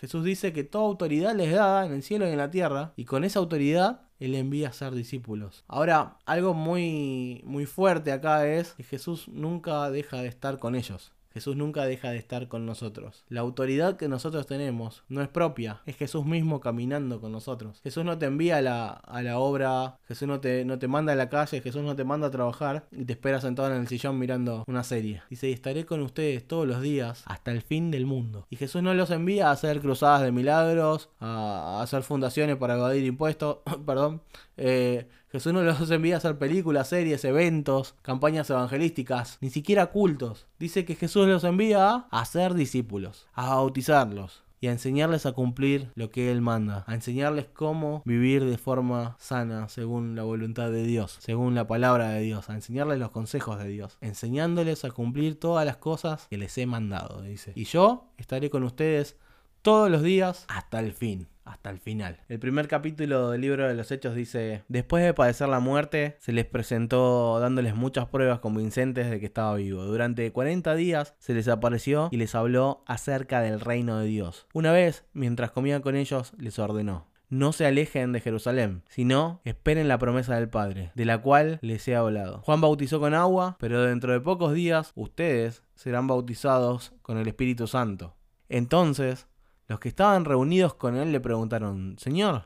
Jesús 0.03 0.25
dice 0.25 0.51
que 0.51 0.65
toda 0.65 0.83
autoridad 0.83 1.33
les 1.33 1.53
da 1.53 1.85
en 1.85 1.93
el 1.93 2.03
cielo 2.03 2.27
y 2.27 2.31
en 2.31 2.37
la 2.37 2.51
tierra, 2.51 2.91
y 2.97 3.05
con 3.05 3.23
esa 3.23 3.39
autoridad 3.39 4.01
Él 4.19 4.35
envía 4.35 4.67
a 4.67 4.73
ser 4.73 4.91
discípulos. 4.91 5.63
Ahora, 5.69 6.17
algo 6.25 6.53
muy, 6.53 7.41
muy 7.45 7.65
fuerte 7.65 8.11
acá 8.11 8.45
es 8.45 8.73
que 8.73 8.83
Jesús 8.83 9.29
nunca 9.29 9.89
deja 9.91 10.21
de 10.21 10.27
estar 10.27 10.59
con 10.59 10.75
ellos. 10.75 11.13
Jesús 11.33 11.55
nunca 11.55 11.85
deja 11.85 12.11
de 12.11 12.17
estar 12.17 12.47
con 12.47 12.65
nosotros. 12.65 13.25
La 13.27 13.41
autoridad 13.41 13.97
que 13.97 14.07
nosotros 14.07 14.45
tenemos 14.45 15.03
no 15.09 15.21
es 15.21 15.27
propia, 15.27 15.81
es 15.85 15.97
Jesús 15.97 16.25
mismo 16.25 16.59
caminando 16.59 17.19
con 17.19 17.31
nosotros. 17.31 17.79
Jesús 17.83 18.05
no 18.05 18.17
te 18.17 18.27
envía 18.27 18.57
a 18.57 18.61
la, 18.61 18.89
a 18.89 19.21
la 19.21 19.39
obra, 19.39 19.97
Jesús 20.07 20.27
no 20.27 20.39
te, 20.39 20.63
no 20.65 20.79
te 20.79 20.87
manda 20.87 21.13
a 21.13 21.15
la 21.15 21.29
calle, 21.29 21.61
Jesús 21.61 21.81
no 21.81 21.95
te 21.95 22.03
manda 22.03 22.27
a 22.27 22.31
trabajar 22.31 22.85
y 22.91 23.05
te 23.05 23.13
espera 23.13 23.41
sentado 23.41 23.73
en 23.73 23.81
el 23.81 23.87
sillón 23.87 24.19
mirando 24.19 24.63
una 24.67 24.83
serie. 24.83 25.23
Dice, 25.29 25.49
y 25.49 25.53
estaré 25.53 25.85
con 25.85 26.01
ustedes 26.01 26.47
todos 26.47 26.67
los 26.67 26.81
días 26.81 27.23
hasta 27.25 27.51
el 27.51 27.61
fin 27.61 27.91
del 27.91 28.05
mundo. 28.05 28.45
Y 28.49 28.55
Jesús 28.55 28.83
no 28.83 28.93
los 28.93 29.09
envía 29.11 29.49
a 29.49 29.51
hacer 29.51 29.81
cruzadas 29.81 30.21
de 30.21 30.31
milagros, 30.31 31.09
a, 31.19 31.81
hacer 31.81 32.03
fundaciones 32.03 32.57
para 32.57 32.75
evadir 32.75 33.05
impuestos, 33.05 33.57
perdón. 33.85 34.21
Eh, 34.57 35.07
Jesús 35.33 35.51
no 35.51 35.63
los 35.63 35.89
envía 35.89 36.13
a 36.13 36.17
hacer 36.19 36.37
películas, 36.37 36.89
series, 36.89 37.25
eventos, 37.25 37.95
campañas 38.03 38.51
evangelísticas, 38.51 39.39
ni 39.41 39.49
siquiera 39.49 39.87
cultos. 39.87 40.45
Dice 40.59 40.85
que 40.85 40.93
Jesús 40.93 41.27
los 41.27 41.43
envía 41.43 42.05
a 42.11 42.21
hacer 42.21 42.53
discípulos, 42.53 43.25
a 43.33 43.55
bautizarlos 43.55 44.43
y 44.61 44.67
a 44.67 44.71
enseñarles 44.71 45.25
a 45.25 45.31
cumplir 45.31 45.91
lo 45.95 46.11
que 46.11 46.31
Él 46.31 46.41
manda, 46.41 46.83
a 46.85 46.93
enseñarles 46.93 47.47
cómo 47.51 48.03
vivir 48.05 48.45
de 48.45 48.59
forma 48.59 49.15
sana 49.17 49.69
según 49.69 50.15
la 50.15 50.21
voluntad 50.21 50.69
de 50.69 50.83
Dios, 50.83 51.17
según 51.19 51.55
la 51.55 51.65
palabra 51.65 52.09
de 52.09 52.21
Dios, 52.21 52.51
a 52.51 52.53
enseñarles 52.53 52.99
los 52.99 53.09
consejos 53.09 53.57
de 53.57 53.69
Dios, 53.69 53.97
enseñándoles 54.01 54.85
a 54.85 54.91
cumplir 54.91 55.39
todas 55.39 55.65
las 55.65 55.77
cosas 55.77 56.27
que 56.29 56.37
les 56.37 56.55
he 56.59 56.67
mandado, 56.67 57.23
dice. 57.23 57.53
Y 57.55 57.63
yo 57.63 58.05
estaré 58.17 58.51
con 58.51 58.61
ustedes 58.61 59.17
todos 59.63 59.89
los 59.89 60.03
días 60.03 60.45
hasta 60.47 60.79
el 60.79 60.93
fin 60.93 61.27
hasta 61.45 61.69
el 61.69 61.79
final. 61.79 62.19
El 62.29 62.39
primer 62.39 62.67
capítulo 62.67 63.31
del 63.31 63.41
libro 63.41 63.67
de 63.67 63.73
los 63.73 63.91
Hechos 63.91 64.15
dice, 64.15 64.63
después 64.67 65.03
de 65.03 65.13
padecer 65.13 65.49
la 65.49 65.59
muerte, 65.59 66.17
se 66.19 66.31
les 66.31 66.45
presentó 66.45 67.39
dándoles 67.39 67.75
muchas 67.75 68.07
pruebas 68.07 68.39
convincentes 68.39 69.09
de 69.09 69.19
que 69.19 69.25
estaba 69.25 69.55
vivo. 69.55 69.83
Durante 69.83 70.31
40 70.31 70.75
días 70.75 71.15
se 71.19 71.33
les 71.33 71.47
apareció 71.47 72.09
y 72.11 72.17
les 72.17 72.35
habló 72.35 72.83
acerca 72.87 73.41
del 73.41 73.59
reino 73.59 73.99
de 73.99 74.07
Dios. 74.07 74.47
Una 74.53 74.71
vez, 74.71 75.05
mientras 75.13 75.51
comían 75.51 75.81
con 75.81 75.95
ellos, 75.95 76.33
les 76.37 76.59
ordenó. 76.59 77.07
No 77.29 77.51
se 77.51 77.65
alejen 77.65 78.11
de 78.11 78.19
Jerusalén, 78.19 78.83
sino 78.89 79.41
esperen 79.43 79.87
la 79.87 79.97
promesa 79.97 80.35
del 80.35 80.49
Padre, 80.49 80.91
de 80.93 81.05
la 81.05 81.17
cual 81.17 81.57
les 81.63 81.87
he 81.87 81.95
hablado. 81.95 82.43
Juan 82.43 82.61
bautizó 82.61 82.99
con 82.99 83.15
agua, 83.15 83.57
pero 83.59 83.81
dentro 83.81 84.13
de 84.13 84.19
pocos 84.19 84.53
días 84.53 84.91
ustedes 84.93 85.63
serán 85.73 86.05
bautizados 86.05 86.93
con 87.01 87.17
el 87.17 87.27
Espíritu 87.27 87.65
Santo. 87.65 88.15
Entonces 88.49 89.25
los 89.73 89.79
que 89.79 89.89
estaban 89.89 90.23
reunidos 90.23 90.75
con 90.75 90.95
él 90.95 91.11
le 91.11 91.19
preguntaron, 91.19 91.95
Señor, 91.97 92.43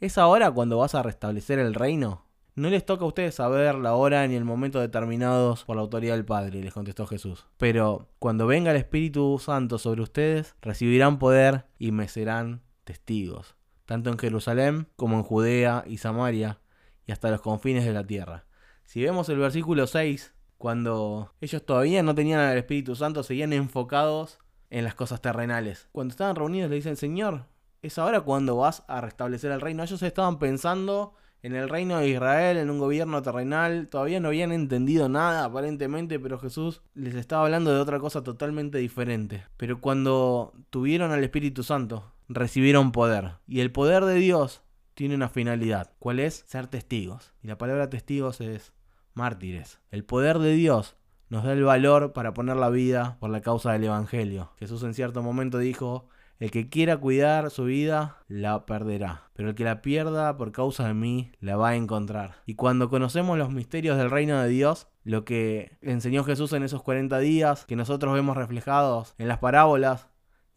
¿es 0.00 0.18
ahora 0.18 0.50
cuando 0.50 0.78
vas 0.78 0.96
a 0.96 1.02
restablecer 1.04 1.60
el 1.60 1.74
reino? 1.74 2.26
No 2.56 2.70
les 2.70 2.84
toca 2.84 3.04
a 3.04 3.06
ustedes 3.06 3.36
saber 3.36 3.76
la 3.76 3.94
hora 3.94 4.26
ni 4.26 4.34
el 4.34 4.44
momento 4.44 4.80
determinados 4.80 5.62
por 5.64 5.76
la 5.76 5.82
autoridad 5.82 6.16
del 6.16 6.24
Padre, 6.24 6.60
les 6.60 6.74
contestó 6.74 7.06
Jesús. 7.06 7.46
Pero 7.56 8.08
cuando 8.18 8.48
venga 8.48 8.72
el 8.72 8.78
Espíritu 8.78 9.38
Santo 9.38 9.78
sobre 9.78 10.02
ustedes, 10.02 10.56
recibirán 10.60 11.20
poder 11.20 11.66
y 11.78 11.92
me 11.92 12.08
serán 12.08 12.62
testigos, 12.82 13.54
tanto 13.86 14.10
en 14.10 14.18
Jerusalén 14.18 14.88
como 14.96 15.18
en 15.18 15.22
Judea 15.22 15.84
y 15.86 15.98
Samaria 15.98 16.58
y 17.06 17.12
hasta 17.12 17.30
los 17.30 17.42
confines 17.42 17.84
de 17.84 17.92
la 17.92 18.04
tierra. 18.04 18.44
Si 18.82 19.04
vemos 19.04 19.28
el 19.28 19.38
versículo 19.38 19.86
6, 19.86 20.34
cuando 20.58 21.32
ellos 21.40 21.64
todavía 21.64 22.02
no 22.02 22.16
tenían 22.16 22.40
al 22.40 22.58
Espíritu 22.58 22.96
Santo, 22.96 23.22
seguían 23.22 23.52
enfocados 23.52 24.40
en 24.70 24.84
las 24.84 24.94
cosas 24.94 25.20
terrenales. 25.20 25.88
Cuando 25.92 26.12
estaban 26.12 26.36
reunidos 26.36 26.70
le 26.70 26.76
dicen, 26.76 26.96
Señor, 26.96 27.46
¿es 27.82 27.98
ahora 27.98 28.22
cuando 28.22 28.56
vas 28.56 28.84
a 28.88 29.00
restablecer 29.00 29.50
el 29.52 29.60
reino? 29.60 29.82
Ellos 29.82 30.02
estaban 30.02 30.38
pensando 30.38 31.14
en 31.42 31.54
el 31.54 31.68
reino 31.68 31.98
de 31.98 32.08
Israel, 32.08 32.56
en 32.56 32.70
un 32.70 32.78
gobierno 32.78 33.22
terrenal. 33.22 33.88
Todavía 33.88 34.20
no 34.20 34.28
habían 34.28 34.52
entendido 34.52 35.08
nada 35.08 35.44
aparentemente, 35.44 36.18
pero 36.18 36.38
Jesús 36.38 36.82
les 36.94 37.14
estaba 37.14 37.44
hablando 37.44 37.72
de 37.72 37.80
otra 37.80 37.98
cosa 37.98 38.22
totalmente 38.22 38.78
diferente. 38.78 39.44
Pero 39.56 39.80
cuando 39.80 40.52
tuvieron 40.70 41.12
al 41.12 41.24
Espíritu 41.24 41.62
Santo, 41.62 42.12
recibieron 42.28 42.92
poder. 42.92 43.32
Y 43.46 43.60
el 43.60 43.72
poder 43.72 44.04
de 44.04 44.14
Dios 44.14 44.62
tiene 44.94 45.14
una 45.14 45.28
finalidad. 45.28 45.92
¿Cuál 45.98 46.20
es? 46.20 46.44
Ser 46.46 46.66
testigos. 46.66 47.32
Y 47.42 47.48
la 47.48 47.58
palabra 47.58 47.88
testigos 47.88 48.40
es 48.40 48.72
mártires. 49.14 49.80
El 49.90 50.04
poder 50.04 50.38
de 50.38 50.52
Dios 50.52 50.96
nos 51.30 51.44
da 51.44 51.52
el 51.52 51.64
valor 51.64 52.12
para 52.12 52.34
poner 52.34 52.56
la 52.56 52.68
vida 52.68 53.16
por 53.20 53.30
la 53.30 53.40
causa 53.40 53.72
del 53.72 53.84
Evangelio. 53.84 54.50
Jesús 54.58 54.82
en 54.82 54.94
cierto 54.94 55.22
momento 55.22 55.58
dijo, 55.58 56.08
el 56.40 56.50
que 56.50 56.68
quiera 56.68 56.96
cuidar 56.96 57.50
su 57.50 57.64
vida, 57.64 58.16
la 58.26 58.66
perderá. 58.66 59.28
Pero 59.34 59.50
el 59.50 59.54
que 59.54 59.64
la 59.64 59.82
pierda 59.82 60.36
por 60.36 60.52
causa 60.52 60.88
de 60.88 60.94
mí, 60.94 61.32
la 61.38 61.56
va 61.56 61.70
a 61.70 61.76
encontrar. 61.76 62.36
Y 62.46 62.54
cuando 62.54 62.88
conocemos 62.88 63.38
los 63.38 63.50
misterios 63.50 63.96
del 63.96 64.10
reino 64.10 64.40
de 64.40 64.48
Dios, 64.48 64.88
lo 65.04 65.24
que 65.24 65.78
enseñó 65.82 66.24
Jesús 66.24 66.52
en 66.52 66.62
esos 66.62 66.82
40 66.82 67.18
días, 67.20 67.64
que 67.66 67.76
nosotros 67.76 68.14
vemos 68.14 68.36
reflejados 68.36 69.14
en 69.18 69.28
las 69.28 69.38
parábolas, 69.38 70.08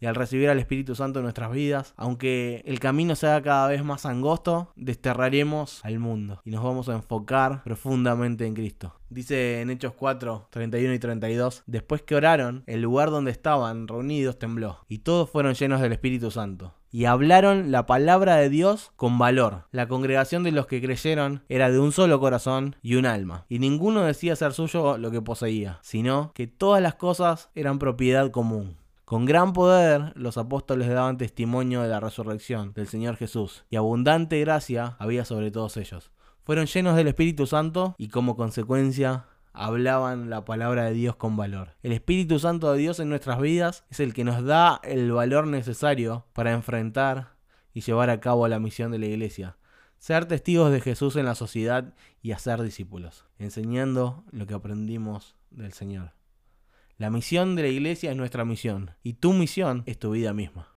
y 0.03 0.05
al 0.05 0.15
recibir 0.15 0.49
al 0.49 0.59
Espíritu 0.59 0.95
Santo 0.95 1.19
en 1.19 1.23
nuestras 1.23 1.49
vidas, 1.53 1.93
aunque 1.95 2.61
el 2.65 2.81
camino 2.81 3.15
sea 3.15 3.41
cada 3.41 3.69
vez 3.69 3.85
más 3.85 4.05
angosto, 4.05 4.73
desterraremos 4.75 5.79
al 5.85 5.97
mundo 5.97 6.41
y 6.43 6.51
nos 6.51 6.61
vamos 6.61 6.89
a 6.89 6.95
enfocar 6.95 7.63
profundamente 7.63 8.45
en 8.45 8.53
Cristo. 8.53 8.93
Dice 9.09 9.61
en 9.61 9.69
Hechos 9.69 9.93
4, 9.93 10.49
31 10.49 10.93
y 10.93 10.99
32, 10.99 11.63
después 11.67 12.01
que 12.01 12.15
oraron, 12.15 12.65
el 12.67 12.81
lugar 12.81 13.11
donde 13.11 13.31
estaban 13.31 13.87
reunidos 13.87 14.37
tembló, 14.37 14.79
y 14.89 14.97
todos 14.97 15.29
fueron 15.29 15.53
llenos 15.53 15.79
del 15.79 15.93
Espíritu 15.93 16.31
Santo. 16.31 16.73
Y 16.91 17.05
hablaron 17.05 17.71
la 17.71 17.85
palabra 17.85 18.35
de 18.35 18.49
Dios 18.49 18.91
con 18.97 19.17
valor. 19.17 19.67
La 19.71 19.87
congregación 19.87 20.43
de 20.43 20.51
los 20.51 20.67
que 20.67 20.81
creyeron 20.81 21.43
era 21.47 21.71
de 21.71 21.79
un 21.79 21.91
solo 21.91 22.19
corazón 22.19 22.75
y 22.83 22.95
un 22.95 23.07
alma. 23.07 23.45
Y 23.49 23.57
ninguno 23.57 24.03
decía 24.03 24.35
ser 24.35 24.53
suyo 24.53 24.99
lo 24.99 25.09
que 25.09 25.21
poseía, 25.21 25.79
sino 25.81 26.33
que 26.35 26.45
todas 26.45 26.83
las 26.83 26.93
cosas 26.93 27.49
eran 27.55 27.79
propiedad 27.79 28.29
común. 28.29 28.82
Con 29.13 29.25
gran 29.25 29.53
poder 29.53 30.11
los 30.15 30.39
apóstoles 30.39 30.89
daban 30.89 31.19
testimonio 31.19 31.83
de 31.83 31.87
la 31.87 31.99
resurrección 31.99 32.73
del 32.73 32.87
Señor 32.87 33.15
Jesús, 33.15 33.63
y 33.69 33.75
abundante 33.75 34.39
gracia 34.39 34.95
había 34.97 35.23
sobre 35.23 35.51
todos 35.51 35.77
ellos. 35.77 36.09
Fueron 36.41 36.65
llenos 36.65 36.95
del 36.95 37.09
Espíritu 37.09 37.45
Santo 37.45 37.93
y 37.99 38.07
como 38.07 38.35
consecuencia 38.35 39.27
hablaban 39.53 40.31
la 40.31 40.45
palabra 40.45 40.85
de 40.85 40.93
Dios 40.93 41.15
con 41.15 41.37
valor. 41.37 41.75
El 41.83 41.91
Espíritu 41.91 42.39
Santo 42.39 42.73
de 42.73 42.79
Dios 42.79 42.99
en 42.99 43.09
nuestras 43.09 43.39
vidas 43.39 43.83
es 43.91 43.99
el 43.99 44.15
que 44.15 44.23
nos 44.23 44.43
da 44.43 44.81
el 44.83 45.11
valor 45.11 45.45
necesario 45.45 46.25
para 46.33 46.51
enfrentar 46.51 47.35
y 47.71 47.81
llevar 47.81 48.09
a 48.09 48.19
cabo 48.19 48.47
la 48.47 48.57
misión 48.57 48.91
de 48.91 48.97
la 48.97 49.05
iglesia. 49.05 49.57
Ser 49.99 50.25
testigos 50.25 50.71
de 50.71 50.81
Jesús 50.81 51.17
en 51.17 51.25
la 51.25 51.35
sociedad 51.35 51.93
y 52.23 52.31
hacer 52.31 52.63
discípulos, 52.63 53.25
enseñando 53.37 54.23
lo 54.31 54.47
que 54.47 54.55
aprendimos 54.55 55.35
del 55.51 55.73
Señor. 55.73 56.13
La 57.03 57.09
misión 57.09 57.57
de 57.57 57.63
la 57.63 57.67
iglesia 57.67 58.11
es 58.11 58.15
nuestra 58.15 58.45
misión 58.45 58.91
y 59.03 59.15
tu 59.15 59.33
misión 59.33 59.83
es 59.87 59.99
tu 59.99 60.11
vida 60.11 60.31
misma. 60.31 60.73